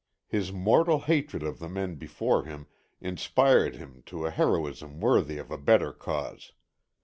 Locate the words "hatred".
1.01-1.43